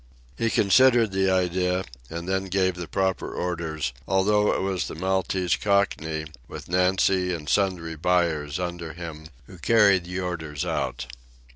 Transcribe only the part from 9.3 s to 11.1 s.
who carried the orders out.